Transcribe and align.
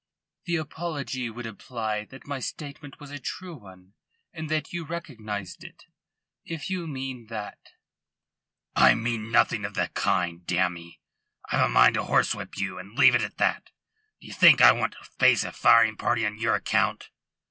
"The 0.45 0.55
apology 0.55 1.29
would 1.29 1.45
imply 1.45 2.05
that 2.05 2.25
my 2.25 2.39
statement 2.39 2.99
was 2.99 3.11
a 3.11 3.19
true 3.19 3.53
one 3.55 3.93
and 4.33 4.49
that 4.49 4.73
you 4.73 4.83
recognised 4.83 5.63
it. 5.63 5.83
If 6.43 6.71
you 6.71 6.87
mean 6.87 7.27
that" 7.27 7.59
"I 8.89 8.95
mean 8.95 9.29
nothing 9.31 9.63
of 9.63 9.75
the 9.75 9.89
kind. 9.89 10.43
Damme! 10.43 10.95
I've 11.51 11.65
a 11.67 11.69
mind 11.69 11.93
to 11.93 12.03
horsewhip 12.05 12.57
you, 12.57 12.79
and 12.79 12.97
leave 12.97 13.13
it 13.13 13.21
at 13.21 13.37
that. 13.37 13.65
D' 14.19 14.25
ye 14.25 14.31
think 14.31 14.59
I 14.59 14.71
want 14.71 14.93
to 14.93 15.03
face 15.19 15.43
a 15.43 15.51
firing 15.51 15.97
party 15.97 16.25
on 16.25 16.39
your 16.39 16.55
account?" 16.55 17.09